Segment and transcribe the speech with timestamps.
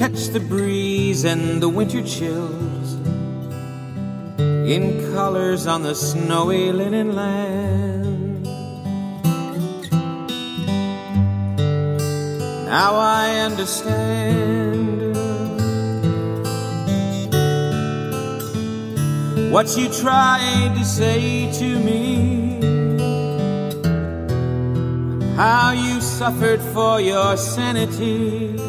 [0.00, 2.94] Catch the breeze and the winter chills
[4.40, 8.44] in colors on the snowy linen land.
[12.64, 15.14] Now I understand
[19.52, 22.58] what you tried to say to me.
[25.36, 28.59] How you suffered for your sanity.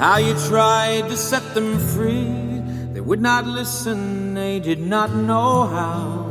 [0.00, 2.24] How you tried to set them free.
[2.94, 6.26] They would not listen, they did not know how.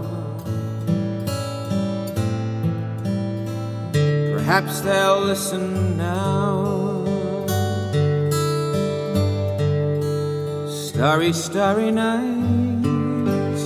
[4.34, 7.06] Perhaps they'll listen now.
[10.68, 13.66] Starry, starry nights.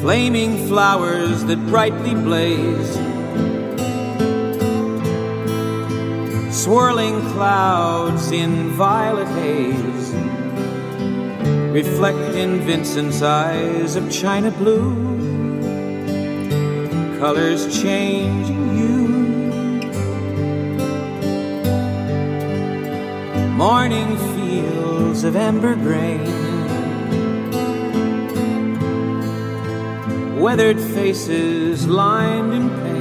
[0.00, 3.11] Flaming flowers that brightly blaze.
[6.62, 10.12] Swirling clouds in violet haze
[11.72, 14.94] reflect in Vincent's eyes of china blue,
[17.18, 19.08] colors changing hue.
[23.56, 26.22] Morning fields of amber grain,
[30.40, 32.91] weathered faces lined in pain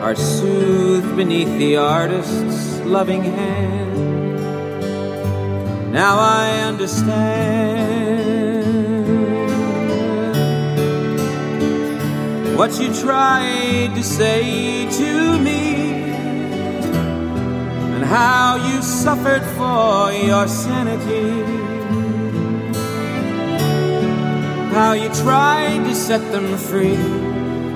[0.00, 4.42] are soothed beneath the artist's loving hand.
[5.92, 7.08] Now I understand
[12.56, 16.12] what you tried to say to me
[17.94, 21.42] and how you suffered for your sanity.
[24.74, 27.28] How you tried to set them free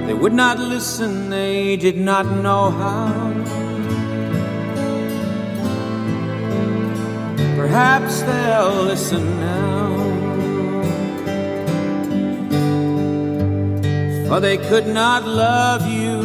[0.06, 1.21] they would not listen,
[1.76, 3.32] did not know how.
[7.56, 9.88] Perhaps they'll listen now.
[14.28, 16.16] For they could not love you.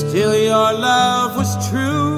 [0.00, 2.17] Still, your love was true.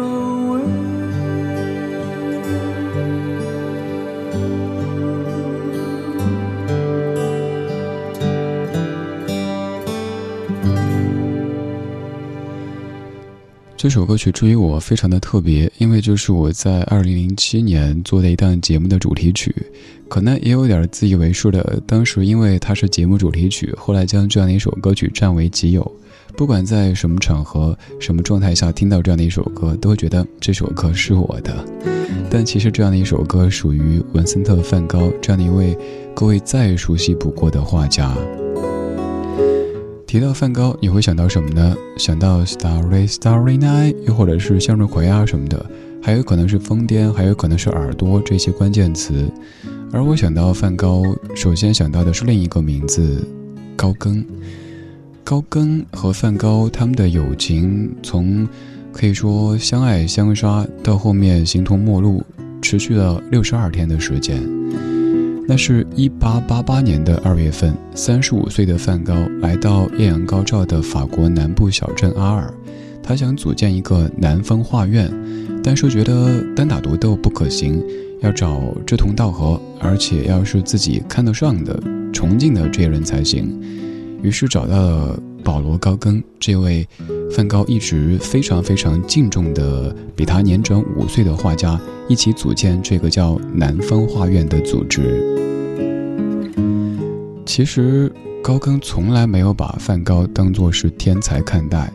[13.81, 19.51] 这首歌曲至于我非常的特别，因为就是我在二零零七年做的一档节目的主题曲，
[20.07, 21.81] 可能也有点自以为是的。
[21.87, 25.91] 当时因为它是节目主题曲，后来将这样的一首歌曲占为己有。
[26.37, 31.65] 不管在什么场合、什么状态下听到这样的一首歌，都会觉得这首歌是我的。
[32.29, 35.75] 但其实这样的一首歌属于文森特·梵高这样的一位
[36.13, 38.15] 各位再熟悉不过的画家。
[40.11, 41.73] 提到梵高，你会想到什么呢？
[41.95, 45.65] 想到 Starry Starry Night，又或者是向日葵啊什么的，
[46.03, 49.31] 还有可能是疯癫，还有可能是耳朵这些关键词。
[49.89, 51.01] 而我想到梵高，
[51.33, 53.25] 首先想到的是另一个名字——
[53.77, 54.21] 高更。
[55.23, 58.45] 高更和梵高他们的友情，从
[58.91, 62.21] 可以说相爱相杀，到后面形同陌路，
[62.61, 64.43] 持续了六十二天的时间。
[65.51, 72.53] 那是一八八八年的二月份，三十五岁的梵高来到艳阳高照的法国南部小镇阿尔，
[73.03, 75.11] 他想组建一个南方画院，
[75.61, 77.83] 但是觉得单打独斗不可行，
[78.21, 81.77] 要找志同道合，而且要是自己看得上的、
[82.13, 83.61] 崇敬的这些人才行。
[84.21, 86.87] 于是找到了保罗·高更这位
[87.31, 95.21] 梵高一直非常非常敬重的、比他年长五岁的画家，一起组建这个叫南方画院的组织。
[97.45, 98.11] 其实
[98.41, 101.91] 高更从来没有把梵高当作是天才看待，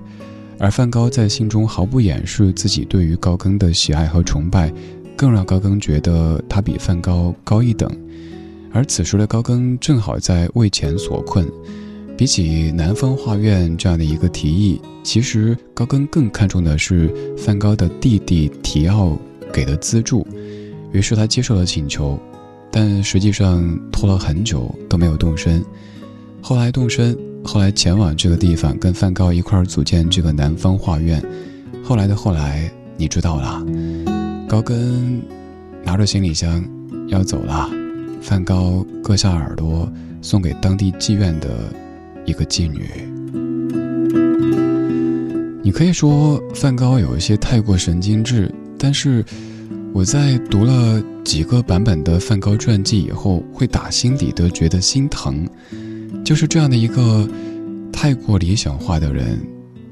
[0.58, 4.72] 而梵高在信中毫不掩饰自己对于高更的喜爱和崇拜，
[5.16, 7.90] 更让高更觉得他比梵高高一等。
[8.72, 11.46] 而此时的高更正好在为钱所困。
[12.16, 19.18] 比起南方画院这样的一个提议，其实高更更看重的是梵高的弟弟提奥
[19.52, 20.26] 给的资助，
[20.92, 22.18] 于是他接受了请求，
[22.70, 25.62] 但实际上拖了很久都没有动身。
[26.40, 27.14] 后来动身，
[27.44, 31.22] 后来前往这个地方跟梵高一块儿组建这个南方画院。
[31.84, 33.62] 后来的后来，你知道了，
[34.48, 35.20] 高更
[35.84, 36.64] 拿着行李箱
[37.08, 37.70] 要走了，
[38.22, 39.86] 梵高割下耳朵
[40.22, 41.50] 送给当地妓院的。
[42.26, 42.90] 一个妓女，
[45.62, 49.24] 你可以说梵高有一些太过神经质，但是
[49.92, 55.48] 我在读了几个版本的梵高传记以后，会打心底的觉得心疼。
[56.24, 57.28] 就是这样的一个
[57.92, 59.38] 太过理想化的人，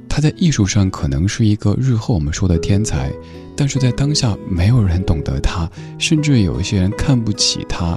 [0.09, 3.11] 他在艺术上可能是一个日后我们说的天才，
[3.57, 7.97] 但是在当下没有人懂得他，甚至有一些人看不起他。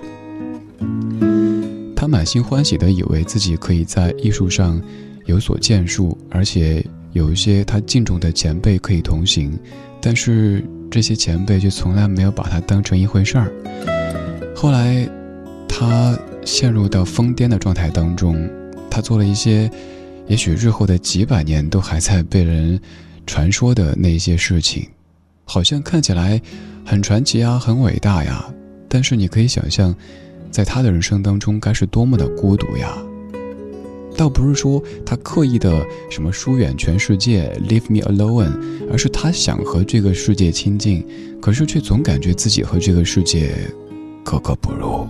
[2.08, 4.82] 满心欢喜地以为自己可以在艺术上
[5.26, 9.58] 有所建树，而且有一些他敬重的前辈可以同行，
[10.02, 13.52] 但是这些前辈却从来没有把他当成一回事儿。
[14.56, 15.08] 后来，
[15.68, 18.50] 他陷入到疯癫的状态当中，
[18.90, 19.70] 他做了一些
[20.28, 22.80] 也许日后的几百年都还在被人
[23.26, 24.88] 传说的那些事情，
[25.44, 26.42] 好像看起来
[26.86, 28.46] 很传奇啊，很伟大呀，
[28.88, 29.94] 但是你可以想象。
[30.52, 32.98] 在他的人生当中，该是多么的孤独呀！
[34.16, 38.52] 倒不是说他刻意的什么疏远全世界，leave me alone，
[38.92, 41.06] 而是他想和这个世界亲近，
[41.40, 43.52] 可是却总感觉自己和这个世界
[44.24, 45.08] 格格不入。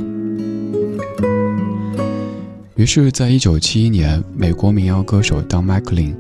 [2.76, 6.14] 于是，在一九七一年，美国民谣歌手 Don McLean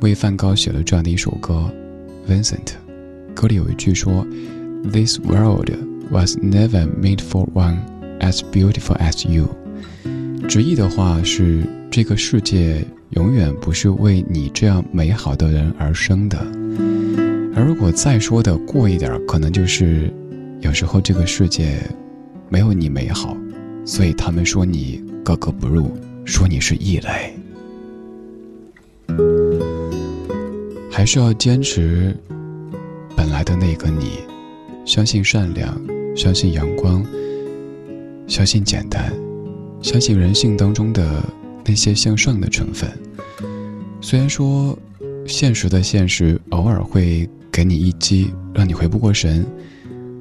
[0.00, 1.70] 为梵高写了这样的一首歌
[2.32, 2.54] 《Vincent》，
[3.34, 4.26] 歌里有一句说
[4.90, 5.70] ：“This world
[6.10, 7.76] was never made for one。”
[8.22, 9.48] As beautiful as you，
[10.48, 16.38] 直译的话是这个世界永远不是为你这样美好的人而生的。
[17.54, 20.10] 而如果再说的过一点，可能就是
[20.60, 21.78] 有时候这个世界
[22.48, 23.36] 没有你美好，
[23.84, 25.90] 所以他们说你格格不入，
[26.24, 27.34] 说你是异类。
[30.90, 32.16] 还是要坚持
[33.16, 34.20] 本来的那个你，
[34.86, 35.78] 相信善良，
[36.16, 37.04] 相信阳光。
[38.32, 39.12] 相信简单，
[39.82, 41.22] 相信人性当中的
[41.66, 42.90] 那些向上的成分。
[44.00, 44.74] 虽然说，
[45.26, 49.44] 现实的现实偶尔会给你一击，让你回不过神，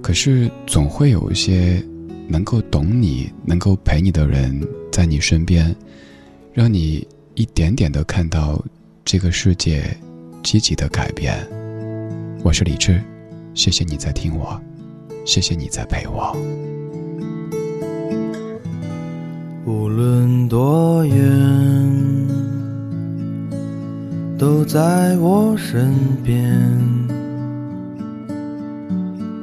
[0.03, 1.81] 可是总会有一些
[2.27, 5.73] 能够懂你、能够陪你的人在你身边，
[6.51, 8.61] 让你一点点的看到
[9.05, 9.85] 这个世界
[10.43, 11.47] 积极的改变。
[12.43, 13.01] 我是李志，
[13.53, 14.61] 谢谢你在听我，
[15.23, 16.35] 谢谢你在陪我。
[19.63, 21.15] 无论多远，
[24.37, 26.59] 都在我身边，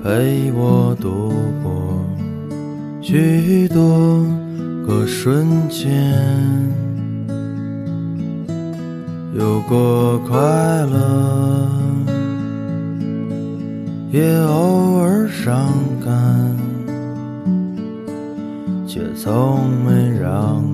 [0.02, 1.32] 陪我度
[1.62, 2.04] 过
[3.00, 4.26] 许多
[4.84, 5.88] 个瞬间，
[9.38, 11.68] 有过快乐，
[14.10, 15.72] 也偶尔伤
[16.04, 16.67] 感。
[18.88, 20.64] 却从没让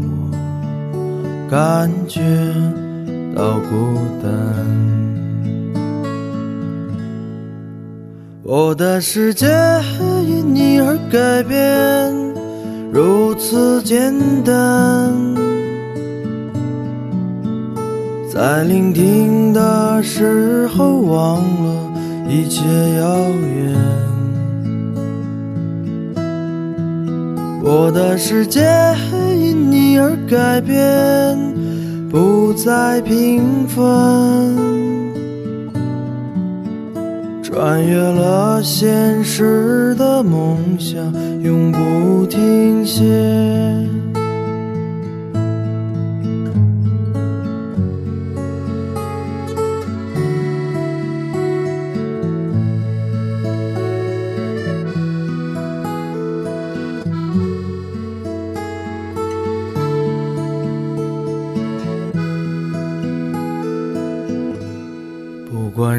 [0.93, 2.21] 我感觉
[3.35, 4.31] 到孤单。
[8.45, 9.49] 我的世界
[10.25, 12.15] 因你而改变，
[12.93, 15.13] 如此简单。
[18.33, 21.93] 在聆听的时候，忘了
[22.29, 22.63] 一切
[23.01, 24.04] 遥远。
[27.77, 28.61] 我的世界
[29.37, 31.37] 因你而改变，
[32.09, 33.83] 不再平凡，
[37.43, 41.03] 穿越了现实的梦想，
[41.43, 43.03] 永不停歇。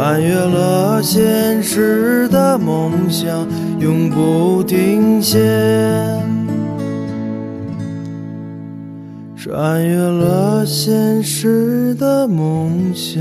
[0.00, 3.46] 穿越了现实的梦想，
[3.78, 5.38] 永不停歇。
[9.36, 13.20] 穿越了现实的梦想，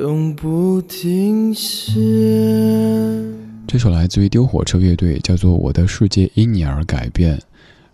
[0.00, 2.00] 永不停歇。
[3.68, 7.36] 这首来自于丢火车乐队，叫做《我的世界因你而改变》。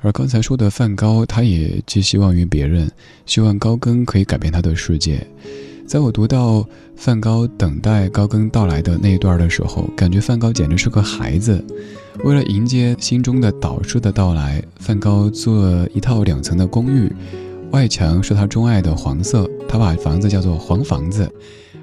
[0.00, 2.90] 而刚才说的梵高，他也寄希望于别人，
[3.26, 5.26] 希望高更可以改变他的世界。
[5.88, 6.62] 在我读到
[6.96, 11.64] 梵高等待高更到来的那一段的时候，感觉梵高简直是个孩子。
[12.24, 17.10] 为了迎接心中的导师的到来，梵高做了一套两层的公寓，
[17.70, 21.26] 外墙是他钟爱的黄色，他把房子叫做“黄房子”，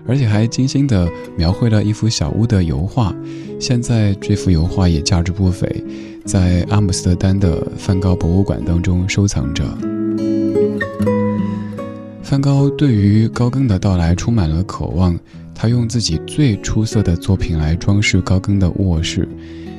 [0.05, 3.11] 而且还精心的描绘了一幅小屋的油画。
[3.59, 5.83] 现在这幅油画也价值不菲，
[6.23, 9.65] 在阿姆斯特丹的梵高博物馆当中收藏着。
[12.25, 15.15] 梵高对于高更的到来充满了渴望，
[15.53, 19.29] 他用自己最出色的作品来装饰高更的卧室。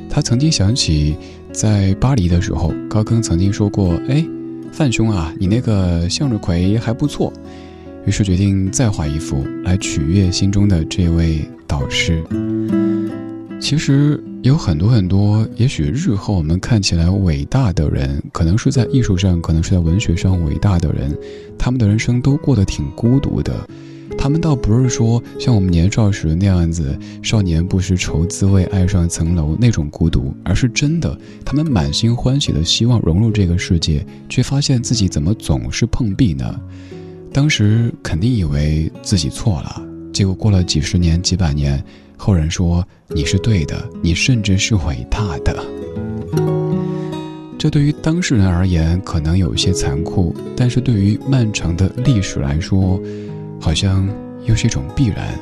[0.09, 1.17] 他曾经想起，
[1.51, 4.25] 在巴黎的时候，高更曾经说过：“哎，
[4.71, 7.33] 范兄啊，你那个向日葵还不错。”
[8.07, 12.23] 于是决定再画一幅来取悦心中的这位导师。
[13.59, 21.19] 其实有很多很多，也许日后我们看起来伟大的人，可能是在艺术上，可能是在文学上伟大的人，
[21.59, 23.69] 他们的人生都过得挺孤独的。
[24.17, 36.61] 他们倒不是说像我们年少时那样子，少年不识愁滋味，爱上层楼那种孤独，而是真的，他们满心欢喜的希望融入这个世界，却发现自己怎么总是碰壁呢？
[37.33, 41.85] 当时肯定以为自己错了，结果过了几十年、几百年，
[42.17, 45.57] 后人说你是对的，你甚至是伟大的。
[47.59, 53.01] 这对于当事人而言可能有些残酷，但是对于漫长的历史来说，
[53.61, 54.09] 好像
[54.45, 55.39] 又是一种必然。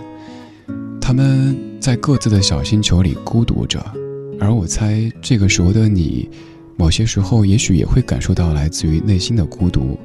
[1.00, 3.84] 他们在各自的小星球里孤独着，
[4.40, 6.28] 而我猜这个时候的你，
[6.76, 9.98] 某些时候也许也会感受到来自于内心的孤独。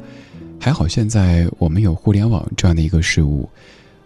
[0.60, 3.48] 还好，现在我们有互联网这样的一个事物，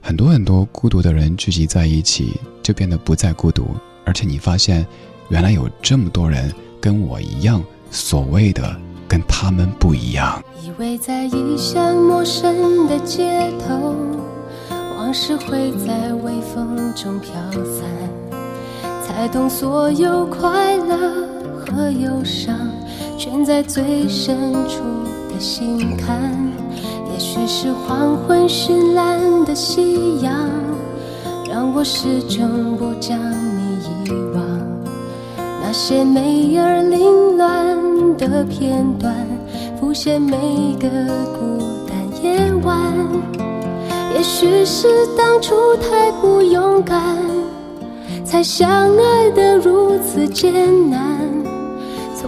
[0.06, 3.68] 很多很多孤独的人聚集在一起，就变得不再孤独。
[4.04, 4.86] 而且你发现，
[5.30, 8.76] 原来有这么多人跟我一样，所谓的
[9.08, 10.44] 跟他们不一样。
[10.62, 13.96] 以为在异乡陌生的街头，
[14.98, 17.32] 往事会在微风中飘
[17.64, 17.90] 散，
[19.02, 21.26] 才懂所有快乐
[21.66, 22.70] 和忧伤，
[23.18, 24.84] 全在最深处。
[25.34, 26.32] 的心坎，
[27.14, 30.50] 也许是黄昏绚烂的夕阳，
[31.48, 34.44] 让我始终不将你遗忘。
[35.62, 39.16] 那些美而凌乱的片段，
[39.80, 40.90] 浮现每个
[41.38, 42.82] 孤单夜晚。
[44.16, 47.00] 也许是当初太不勇敢，
[48.26, 48.68] 才相
[48.98, 51.33] 爱得如此艰难。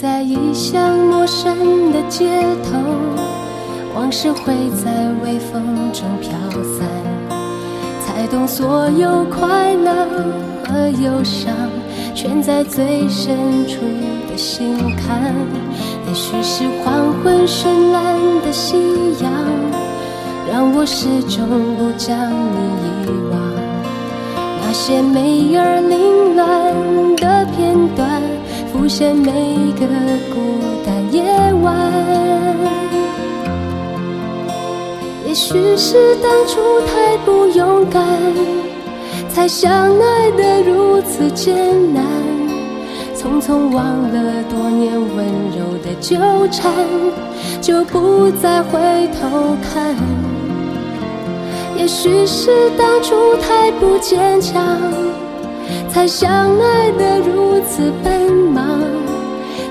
[0.00, 2.24] 在异乡陌生的街
[2.62, 2.78] 头，
[3.96, 4.92] 往事会在
[5.24, 6.30] 微风中飘
[6.62, 6.86] 散，
[8.06, 10.06] 才懂所有快乐
[10.64, 11.52] 和忧伤，
[12.14, 13.80] 全在最深处
[14.30, 15.34] 的心坎。
[16.06, 18.14] 也许是黄昏绚烂
[18.46, 18.76] 的夕
[19.20, 19.32] 阳，
[20.48, 21.44] 让我始终
[21.76, 23.40] 不将你遗忘。
[24.62, 28.27] 那些美而凌乱的片段。
[28.88, 29.30] 现每
[29.72, 29.86] 个
[30.34, 30.40] 孤
[30.84, 31.22] 单夜
[31.62, 31.76] 晚，
[35.26, 38.02] 也许是当初太不勇敢，
[39.28, 39.70] 才相
[40.00, 41.54] 爱得如此艰
[41.92, 42.02] 难。
[43.14, 46.16] 匆匆忘了多年温柔的纠
[46.50, 46.72] 缠，
[47.60, 48.80] 就不再回
[49.20, 49.94] 头看。
[51.76, 54.64] 也许是当初太不坚强。
[55.98, 58.80] 才相爱得如此奔忙，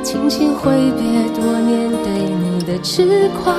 [0.03, 3.55] 轻轻挥别多年对你的痴狂，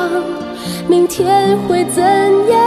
[0.87, 2.61] 明天会怎样？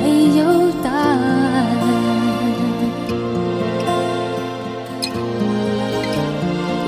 [0.00, 1.66] 没有答案。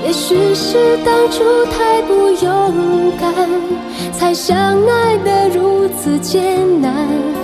[0.06, 3.50] 也许是当初太不勇敢，
[4.10, 7.43] 才相爱得如此艰难。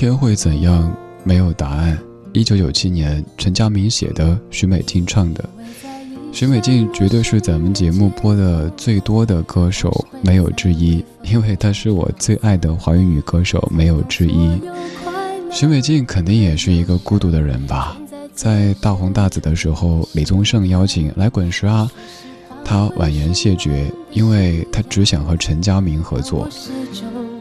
[0.00, 0.90] 天会怎样？
[1.24, 1.98] 没有答案。
[2.32, 5.46] 一九九七年，陈佳明写的，许美静唱的。
[6.32, 11.04] 许美静绝对是咱们节目播的最多的歌手，没有之一。
[11.24, 14.58] 因为她是我最爱的华语女歌手，没有之一。
[15.52, 17.94] 许美静肯定也是一个孤独的人吧？
[18.32, 21.86] 在大红大紫的时候，李宗盛邀请来滚石啊，
[22.64, 26.48] 她婉言谢绝，因为她只想和陈佳明合作。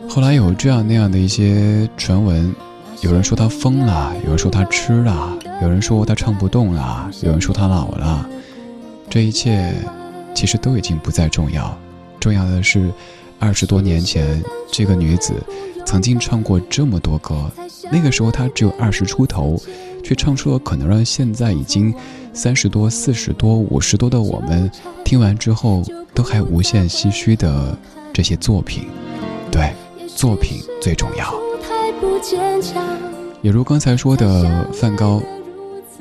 [0.10, 2.54] 后来有这样那样的一些传闻，
[3.02, 8.28] 有人说他疯了，有人说他吃了，有人说他唱不动了，有人说他老了。
[9.08, 9.72] 这一切
[10.34, 11.78] 其实都已经不再重要，
[12.19, 12.91] 重要的是，
[13.38, 15.34] 二十多年前这个女子
[15.86, 17.50] 曾经唱过这么多歌，
[17.91, 19.62] 那个时候她只有二十出头，
[20.04, 21.93] 却唱出了可能让现在已经
[22.34, 24.69] 三十多、四十多、五十多的我们
[25.06, 25.84] 听完之后。
[26.12, 27.78] 都还无限唏嘘的
[28.12, 28.84] 这些作品，
[29.50, 29.72] 对，
[30.19, 31.34] 作品最重要。
[33.41, 35.23] 也如刚才说的，梵高，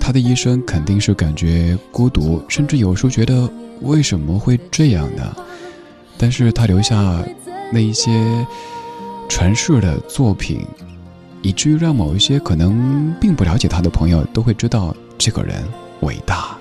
[0.00, 3.48] 他的一生肯定是感觉孤独，甚至有时候觉得
[3.81, 5.37] 为什么会这样呢？
[6.16, 7.22] 但是他留下
[7.72, 8.11] 那一些
[9.28, 10.66] 传世的作品，
[11.40, 15.62] 以至于让某一些可能并不了解他的朋友都会知道这个人
[16.00, 16.59] 伟大。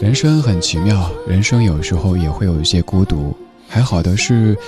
[0.00, 3.32] 人生很奇妙，人生有时候也会有一些孤独。
[3.68, 4.58] 还好的是。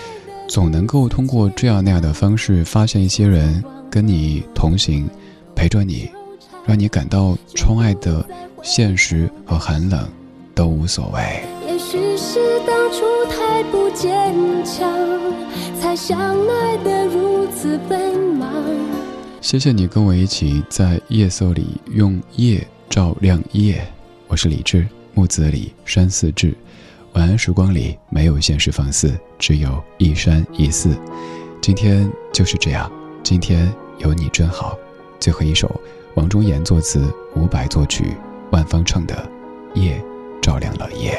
[0.48, 5.08] 总能够通过这样那样的方式发现一些人跟你同行，
[5.54, 6.08] 陪着你，
[6.64, 8.24] 让你感到窗外的
[8.62, 10.08] 现实和寒冷
[10.54, 11.42] 都无所谓。
[11.66, 14.88] 也许是当初太不坚强，
[15.80, 18.50] 才相爱的如此奔忙。
[19.40, 23.86] 谢谢你跟我一起在夜色里用夜照亮夜。
[24.28, 26.54] 我是李志，木子李，山寺志。
[27.16, 30.94] 晚安，时光里没有现实放肆，只有一山一寺。
[31.62, 34.76] 今天就是这样，今天有你真好。
[35.18, 35.80] 最后一首，
[36.16, 38.14] 王中言作词，伍佰作曲，
[38.50, 39.14] 万芳唱的
[39.80, 39.98] 《夜
[40.42, 41.12] 照亮了夜》。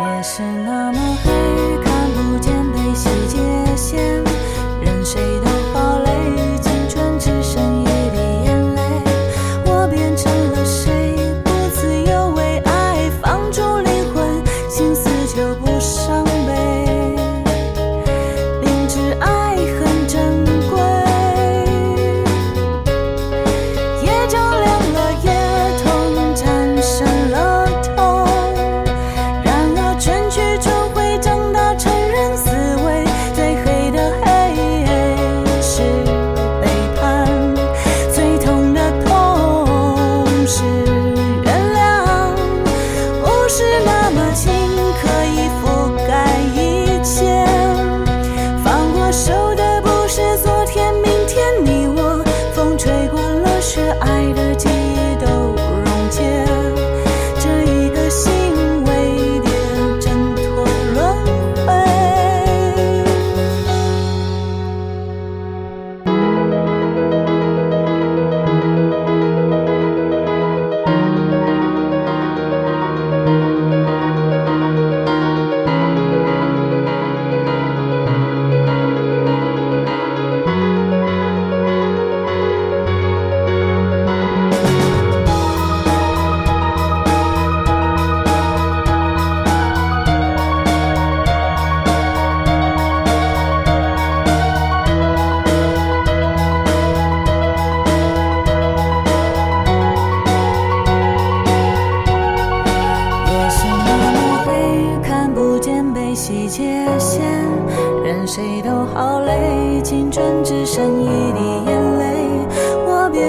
[0.00, 1.32] 夜是那么黑，
[1.82, 3.38] 看不见悲喜界
[3.74, 4.22] 限，
[4.80, 5.57] 任谁都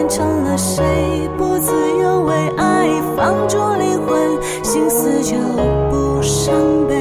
[0.10, 5.38] 成了谁不自由为爱放逐灵魂心死就
[5.92, 6.56] 不伤
[6.88, 6.96] 悲。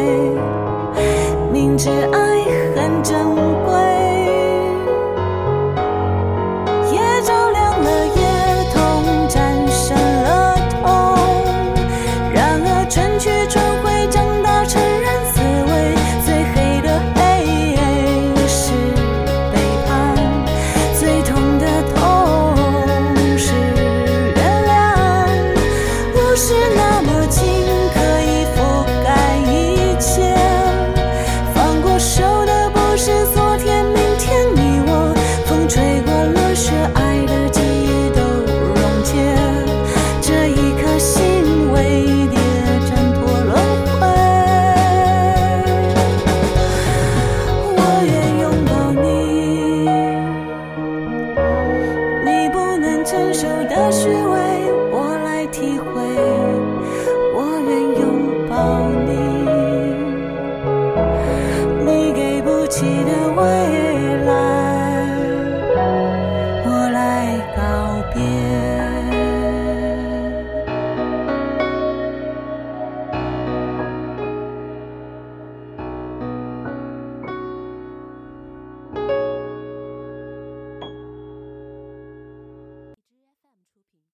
[1.51, 2.38] 明知爱